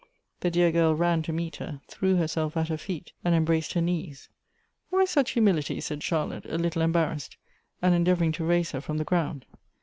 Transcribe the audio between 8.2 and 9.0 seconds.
to raise her from